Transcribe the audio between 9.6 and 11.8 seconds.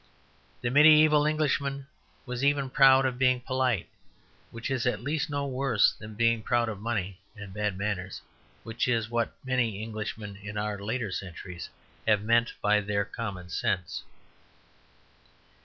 Englishmen in our later centuries